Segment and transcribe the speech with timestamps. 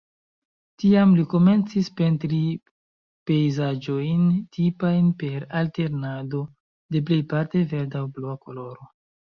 [0.83, 2.39] Tiam li komencis pentri
[3.31, 4.25] pejzaĝojn,
[4.59, 6.45] tipajn per alternado
[6.97, 8.95] de plejparte verda aŭ blua koloro.